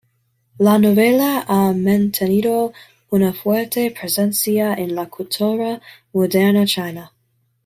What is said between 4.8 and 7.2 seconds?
la cultura moderna china.